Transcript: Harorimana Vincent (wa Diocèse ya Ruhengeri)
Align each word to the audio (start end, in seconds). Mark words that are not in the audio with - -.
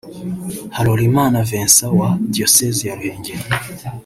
Harorimana 0.75 1.37
Vincent 1.49 1.93
(wa 1.99 2.09
Diocèse 2.33 2.81
ya 2.87 2.95
Ruhengeri) 2.97 3.43